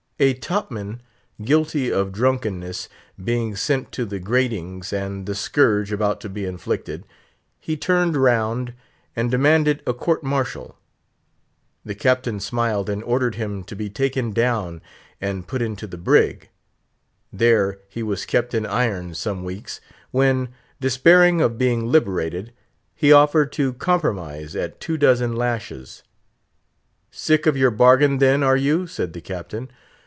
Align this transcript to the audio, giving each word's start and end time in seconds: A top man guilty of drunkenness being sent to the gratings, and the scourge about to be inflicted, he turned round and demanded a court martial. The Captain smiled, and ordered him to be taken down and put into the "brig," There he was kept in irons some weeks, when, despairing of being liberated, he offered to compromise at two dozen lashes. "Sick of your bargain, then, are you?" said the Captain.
A 0.23 0.35
top 0.35 0.69
man 0.69 1.01
guilty 1.43 1.91
of 1.91 2.11
drunkenness 2.11 2.87
being 3.23 3.55
sent 3.55 3.91
to 3.93 4.05
the 4.05 4.19
gratings, 4.19 4.93
and 4.93 5.25
the 5.25 5.33
scourge 5.33 5.91
about 5.91 6.21
to 6.21 6.29
be 6.29 6.45
inflicted, 6.45 7.07
he 7.59 7.75
turned 7.75 8.15
round 8.15 8.75
and 9.15 9.31
demanded 9.31 9.81
a 9.87 9.95
court 9.95 10.23
martial. 10.23 10.77
The 11.83 11.95
Captain 11.95 12.39
smiled, 12.39 12.87
and 12.87 13.03
ordered 13.03 13.33
him 13.33 13.63
to 13.63 13.75
be 13.75 13.89
taken 13.89 14.31
down 14.31 14.83
and 15.19 15.47
put 15.47 15.59
into 15.59 15.87
the 15.87 15.97
"brig," 15.97 16.49
There 17.33 17.79
he 17.89 18.03
was 18.03 18.23
kept 18.27 18.53
in 18.53 18.63
irons 18.67 19.17
some 19.17 19.43
weeks, 19.43 19.81
when, 20.11 20.49
despairing 20.79 21.41
of 21.41 21.57
being 21.57 21.87
liberated, 21.91 22.53
he 22.93 23.11
offered 23.11 23.51
to 23.53 23.73
compromise 23.73 24.55
at 24.55 24.79
two 24.79 24.97
dozen 24.97 25.35
lashes. 25.35 26.03
"Sick 27.09 27.47
of 27.47 27.57
your 27.57 27.71
bargain, 27.71 28.19
then, 28.19 28.43
are 28.43 28.55
you?" 28.55 28.85
said 28.85 29.13
the 29.13 29.21
Captain. 29.21 29.71